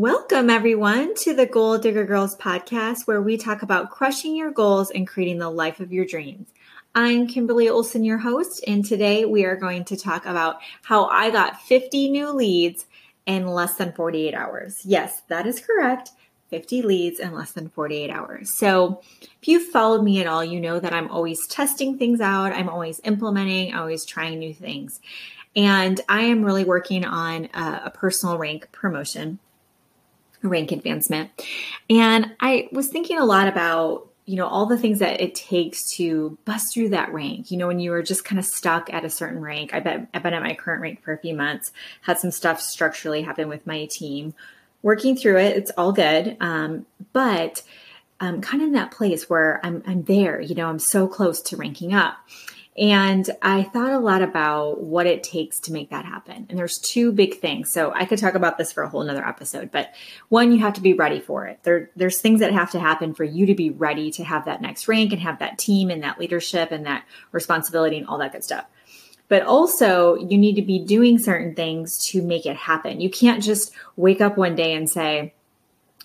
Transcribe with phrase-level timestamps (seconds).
[0.00, 4.90] Welcome, everyone, to the Goal Digger Girls podcast, where we talk about crushing your goals
[4.90, 6.48] and creating the life of your dreams.
[6.94, 11.28] I'm Kimberly Olson, your host, and today we are going to talk about how I
[11.30, 12.86] got 50 new leads
[13.26, 14.80] in less than 48 hours.
[14.86, 16.12] Yes, that is correct.
[16.48, 18.56] 50 leads in less than 48 hours.
[18.56, 22.54] So, if you've followed me at all, you know that I'm always testing things out,
[22.54, 24.98] I'm always implementing, always trying new things.
[25.54, 29.40] And I am really working on a, a personal rank promotion
[30.42, 31.30] rank advancement.
[31.88, 35.90] And I was thinking a lot about, you know, all the things that it takes
[35.96, 37.50] to bust through that rank.
[37.50, 39.74] You know, when you are just kind of stuck at a certain rank.
[39.74, 41.72] I bet I've been at my current rank for a few months,
[42.02, 44.34] had some stuff structurally happen with my team.
[44.82, 46.36] Working through it, it's all good.
[46.40, 47.62] Um, but
[48.20, 51.40] I'm kind of in that place where I'm I'm there, you know, I'm so close
[51.42, 52.16] to ranking up.
[52.78, 56.46] And I thought a lot about what it takes to make that happen.
[56.48, 57.72] And there's two big things.
[57.72, 59.92] So I could talk about this for a whole nother episode, but
[60.28, 61.58] one, you have to be ready for it.
[61.64, 64.62] There, there's things that have to happen for you to be ready to have that
[64.62, 68.32] next rank and have that team and that leadership and that responsibility and all that
[68.32, 68.66] good stuff.
[69.28, 73.00] But also, you need to be doing certain things to make it happen.
[73.00, 75.34] You can't just wake up one day and say,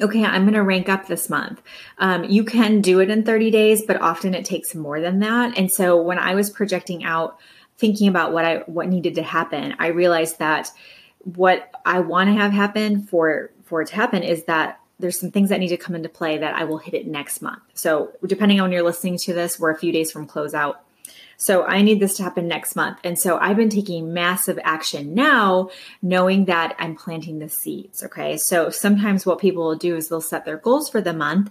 [0.00, 1.62] okay, I'm going to rank up this month.
[1.98, 5.58] Um, you can do it in 30 days, but often it takes more than that.
[5.58, 7.38] And so when I was projecting out,
[7.78, 10.70] thinking about what I what needed to happen, I realized that
[11.20, 15.30] what I want to have happen for for it to happen is that there's some
[15.30, 17.62] things that need to come into play that I will hit it next month.
[17.74, 20.76] So depending on when you're listening to this, we're a few days from closeout.
[21.36, 22.98] So I need this to happen next month.
[23.04, 25.70] And so I've been taking massive action now,
[26.02, 28.02] knowing that I'm planting the seeds.
[28.02, 28.36] Okay.
[28.36, 31.50] So sometimes what people will do is they'll set their goals for the month.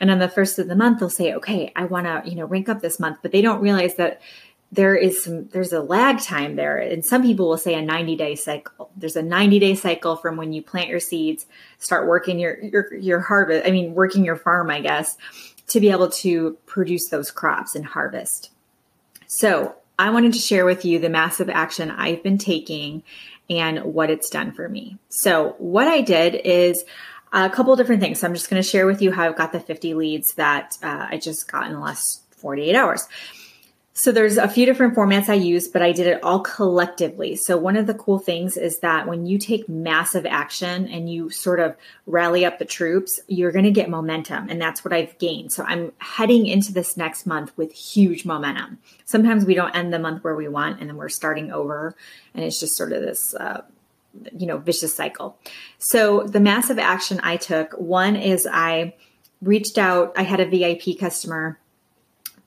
[0.00, 2.44] And on the first of the month, they'll say, okay, I want to, you know,
[2.44, 4.20] rank up this month, but they don't realize that
[4.72, 8.16] there is some there's a lag time there and some people will say a 90
[8.16, 11.46] day cycle there's a 90 day cycle from when you plant your seeds
[11.78, 15.18] start working your your your harvest i mean working your farm i guess
[15.66, 18.50] to be able to produce those crops and harvest
[19.34, 23.02] so, I wanted to share with you the massive action I've been taking
[23.48, 24.98] and what it's done for me.
[25.08, 26.84] So, what I did is
[27.32, 28.20] a couple different things.
[28.20, 30.76] So, I'm just going to share with you how I've got the 50 leads that
[30.82, 33.08] uh, I just got in the last 48 hours.
[33.94, 37.36] So there's a few different formats I use, but I did it all collectively.
[37.36, 41.28] So one of the cool things is that when you take massive action and you
[41.28, 41.76] sort of
[42.06, 44.48] rally up the troops, you're going to get momentum.
[44.48, 45.52] And that's what I've gained.
[45.52, 48.78] So I'm heading into this next month with huge momentum.
[49.04, 51.94] Sometimes we don't end the month where we want and then we're starting over.
[52.32, 53.62] And it's just sort of this, uh,
[54.34, 55.36] you know, vicious cycle.
[55.76, 58.94] So the massive action I took, one is I
[59.42, 61.58] reached out, I had a VIP customer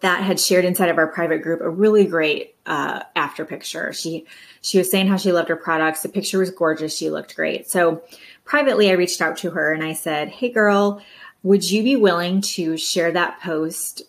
[0.02, 3.94] that had shared inside of our private group a really great uh, after picture.
[3.94, 4.26] She
[4.62, 6.02] she was saying how she loved her products.
[6.02, 6.96] The picture was gorgeous.
[6.96, 7.70] She looked great.
[7.70, 8.04] So
[8.44, 11.02] privately, I reached out to her and I said, "Hey, girl."
[11.44, 14.02] Would you be willing to share that post,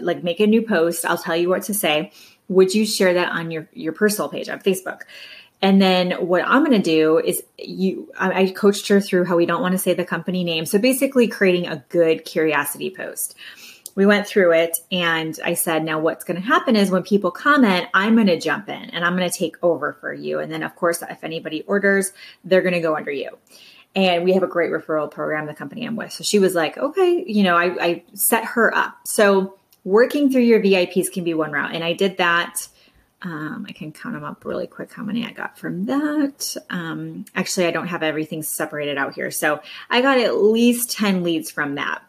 [0.00, 1.04] like make a new post?
[1.04, 2.10] I'll tell you what to say.
[2.48, 5.02] Would you share that on your, your personal page on Facebook?
[5.62, 9.36] And then what I'm going to do is you, I, I coached her through how
[9.36, 10.66] we don't want to say the company name.
[10.66, 13.36] So basically creating a good curiosity post
[13.94, 17.30] we went through it and I said, now what's going to happen is when people
[17.30, 20.38] comment, I'm going to jump in and I'm going to take over for you.
[20.38, 22.12] And then, of course, if anybody orders,
[22.44, 23.36] they're going to go under you.
[23.94, 26.12] And we have a great referral program, the company I'm with.
[26.12, 29.06] So she was like, okay, you know, I, I set her up.
[29.06, 31.74] So working through your VIPs can be one route.
[31.74, 32.68] And I did that.
[33.20, 36.56] Um, I can count them up really quick how many I got from that.
[36.70, 39.30] Um, actually, I don't have everything separated out here.
[39.30, 39.60] So
[39.90, 42.02] I got at least 10 leads from that.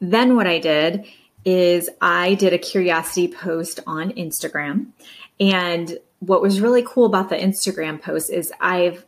[0.00, 1.04] Then what I did
[1.44, 4.88] is I did a curiosity post on Instagram.
[5.38, 9.04] And what was really cool about the Instagram post is I've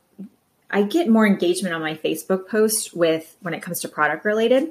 [0.75, 4.71] I get more engagement on my Facebook post with when it comes to product related.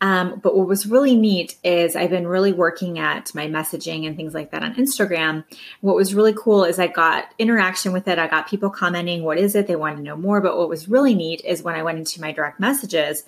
[0.00, 4.16] Um, but what was really neat is I've been really working at my messaging and
[4.16, 5.44] things like that on Instagram.
[5.80, 8.18] What was really cool is I got interaction with it.
[8.18, 9.66] I got people commenting, what is it?
[9.66, 10.40] They want to know more.
[10.40, 13.24] But what was really neat is when I went into my direct messages,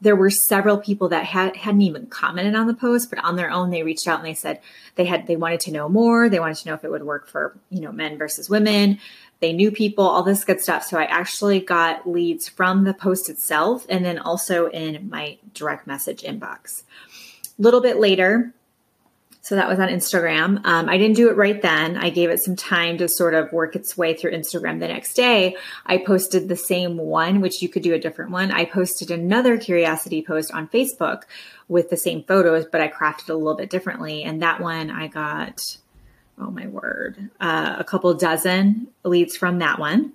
[0.00, 3.50] there were several people that had, hadn't even commented on the post, but on their
[3.50, 4.60] own, they reached out and they said
[4.94, 6.28] they had, they wanted to know more.
[6.28, 8.98] They wanted to know if it would work for, you know, men versus women.
[9.40, 10.84] They knew people, all this good stuff.
[10.84, 15.86] So I actually got leads from the post itself and then also in my direct
[15.86, 16.82] message inbox.
[17.58, 18.52] A little bit later,
[19.40, 20.60] so that was on Instagram.
[20.64, 21.96] Um, I didn't do it right then.
[21.96, 24.80] I gave it some time to sort of work its way through Instagram.
[24.80, 25.56] The next day,
[25.86, 28.50] I posted the same one, which you could do a different one.
[28.50, 31.22] I posted another curiosity post on Facebook
[31.68, 34.22] with the same photos, but I crafted a little bit differently.
[34.22, 35.78] And that one I got,
[36.38, 40.12] oh my word, uh, a couple dozen leads from that one.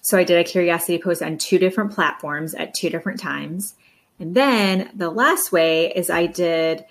[0.00, 3.74] So I did a curiosity post on two different platforms at two different times.
[4.18, 6.84] And then the last way is I did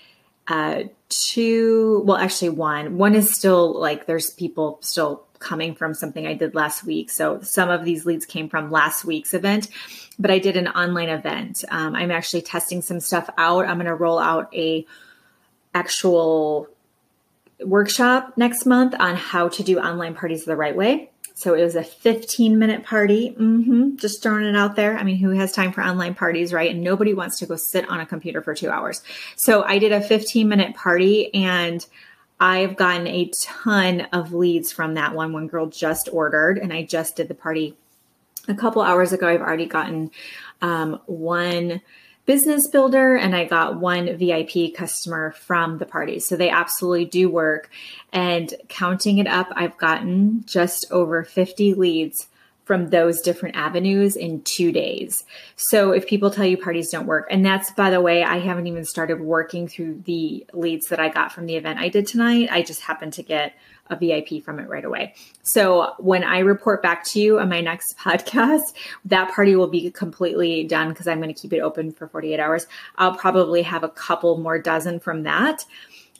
[0.47, 2.97] uh, two, well, actually one.
[2.97, 7.09] One is still like there's people still coming from something I did last week.
[7.09, 9.67] So some of these leads came from last week's event,
[10.17, 11.63] but I did an online event.
[11.69, 13.65] Um, I'm actually testing some stuff out.
[13.65, 14.85] I'm going to roll out a
[15.73, 16.69] actual
[17.59, 21.11] workshop next month on how to do online parties the right way.
[21.35, 23.35] So it was a 15 minute party.
[23.37, 23.95] Mm-hmm.
[23.95, 24.97] Just throwing it out there.
[24.97, 26.71] I mean, who has time for online parties, right?
[26.71, 29.01] And nobody wants to go sit on a computer for two hours.
[29.35, 31.85] So I did a 15 minute party and
[32.39, 35.33] I've gotten a ton of leads from that one.
[35.33, 37.77] One girl just ordered and I just did the party
[38.47, 39.27] a couple hours ago.
[39.27, 40.11] I've already gotten
[40.61, 41.81] um, one
[42.25, 46.19] business builder and I got one VIP customer from the party.
[46.19, 47.69] So they absolutely do work.
[48.11, 52.27] And counting it up, I've gotten just over 50 leads
[52.65, 55.23] from those different avenues in two days.
[55.55, 58.67] So if people tell you parties don't work, and that's by the way, I haven't
[58.67, 62.49] even started working through the leads that I got from the event I did tonight.
[62.51, 63.53] I just happened to get
[63.89, 65.13] a VIP from it right away.
[65.41, 68.73] So when I report back to you on my next podcast,
[69.05, 72.39] that party will be completely done because I'm going to keep it open for 48
[72.39, 72.67] hours.
[72.97, 75.65] I'll probably have a couple more dozen from that.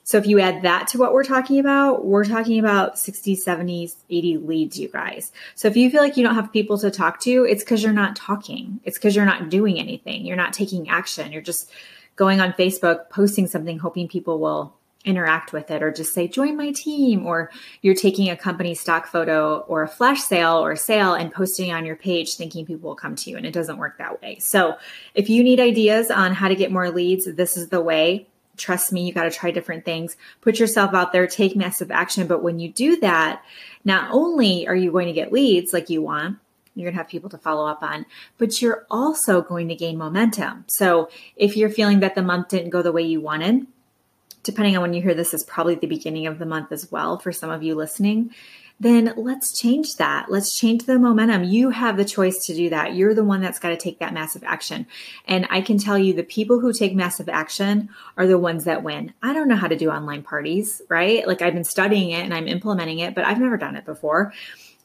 [0.03, 3.91] So if you add that to what we're talking about, we're talking about 60, 70,
[4.09, 5.31] 80 leads, you guys.
[5.55, 7.93] So if you feel like you don't have people to talk to, it's because you're
[7.93, 8.81] not talking.
[8.83, 10.25] It's because you're not doing anything.
[10.25, 11.31] You're not taking action.
[11.31, 11.71] You're just
[12.15, 16.55] going on Facebook, posting something, hoping people will interact with it or just say join
[16.55, 17.51] my team or
[17.81, 21.85] you're taking a company stock photo or a flash sale or sale and posting on
[21.85, 24.77] your page thinking people will come to you and it doesn't work that way so
[25.13, 28.25] if you need ideas on how to get more leads this is the way
[28.57, 32.27] trust me you got to try different things put yourself out there take massive action
[32.27, 33.43] but when you do that
[33.83, 36.37] not only are you going to get leads like you want
[36.75, 38.05] you're going to have people to follow up on,
[38.37, 40.65] but you're also going to gain momentum.
[40.67, 43.67] So if you're feeling that the month didn't go the way you wanted,
[44.43, 47.19] depending on when you hear this, is probably the beginning of the month as well
[47.19, 48.31] for some of you listening,
[48.83, 50.29] then let's change that.
[50.29, 51.43] Let's change the momentum.
[51.45, 52.95] You have the choice to do that.
[52.95, 54.85] You're the one that's got to take that massive action.
[55.25, 58.83] And I can tell you the people who take massive action are the ones that
[58.83, 59.13] win.
[59.23, 61.27] I don't know how to do online parties, right?
[61.27, 64.33] Like I've been studying it and I'm implementing it, but I've never done it before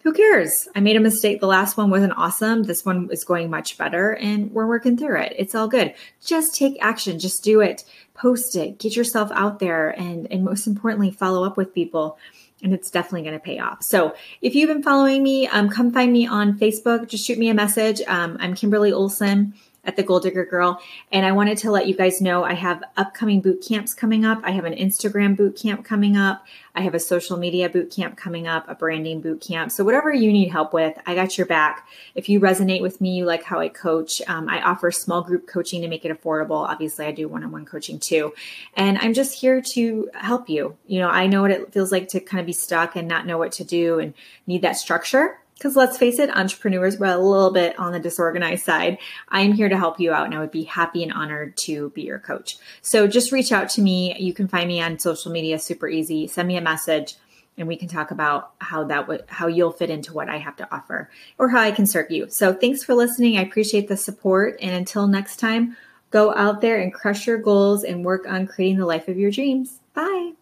[0.09, 0.69] who cares?
[0.75, 1.39] I made a mistake.
[1.39, 2.63] The last one wasn't awesome.
[2.63, 5.35] This one is going much better and we're working through it.
[5.37, 5.93] It's all good.
[6.25, 7.19] Just take action.
[7.19, 7.85] Just do it.
[8.15, 8.79] Post it.
[8.79, 12.17] Get yourself out there and, and most importantly, follow up with people.
[12.63, 13.83] And it's definitely going to pay off.
[13.83, 17.07] So if you've been following me, um, come find me on Facebook.
[17.07, 18.01] Just shoot me a message.
[18.09, 19.53] Um, I'm Kimberly Olson
[19.89, 20.81] at the Goal Digger Girl.
[21.11, 24.39] And I wanted to let you guys know I have upcoming boot camps coming up.
[24.45, 26.47] I have an Instagram boot camp coming up.
[26.75, 29.73] I have a social media boot camp coming up, a branding boot camp.
[29.73, 31.89] So, whatever you need help with, I got your back.
[32.15, 35.49] If you resonate with me, you like how I coach, um, I offer small group
[35.49, 36.69] coaching to make it affordable.
[36.69, 38.35] Obviously, I do one on one coaching too.
[38.75, 40.77] And I'm just here to help you.
[40.87, 43.27] You know, I know what it feels like to kind of be stuck and not
[43.27, 44.13] know what to do and
[44.47, 45.39] need that structure.
[45.59, 48.99] Because let's face it, entrepreneurs were a little bit on the disorganized side.
[49.29, 52.03] I'm here to help you out and I would be happy and honored to be
[52.03, 52.59] your coach.
[52.81, 54.17] So just reach out to me.
[54.21, 56.29] You can find me on social media super easy.
[56.29, 57.17] Send me a message
[57.57, 60.55] and we can talk about how that would how you'll fit into what I have
[60.57, 62.29] to offer or how I can serve you.
[62.31, 63.37] So thanks for listening.
[63.37, 65.77] I appreciate the support and until next time,
[66.13, 69.33] go out there and crush your goals and work on creating the life of your
[69.33, 69.81] dreams.
[69.93, 70.38] Bye.